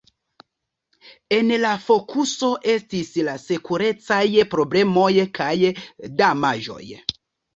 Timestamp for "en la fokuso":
1.35-2.47